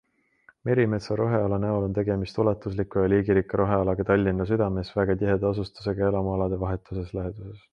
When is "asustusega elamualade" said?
5.55-6.61